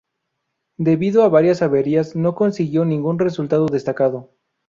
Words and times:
Debido 0.79 1.21
a 1.21 1.29
varias 1.29 1.61
averías 1.61 2.15
no 2.15 2.33
consiguió 2.33 2.85
ningún 2.85 3.19
resultado 3.19 3.67
destacado. 3.67 4.31